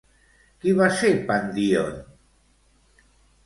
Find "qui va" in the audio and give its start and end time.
0.63-0.87